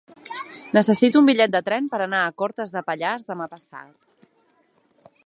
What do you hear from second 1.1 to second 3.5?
un bitllet de tren per anar a Cortes de Pallars